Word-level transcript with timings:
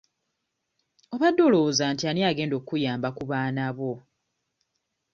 Obadde 1.13 1.41
olowooza 1.47 1.83
nti 1.93 2.03
ani 2.11 2.21
agenda 2.29 2.53
okukuyamba 2.57 3.09
ku 3.17 3.23
baana 3.31 3.65
bo? 3.77 3.93